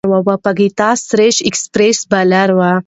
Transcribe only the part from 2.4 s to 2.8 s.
وه.